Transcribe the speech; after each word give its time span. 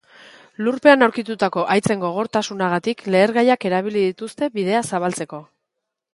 Lurpean 0.67 1.05
aurkitutako 1.07 1.65
haitzen 1.73 2.01
gogortasunagatik, 2.05 3.05
lehergaiak 3.17 3.69
erabili 3.73 4.05
dituzte, 4.09 4.53
bidea 4.59 4.85
zabaltzeko. 4.93 5.45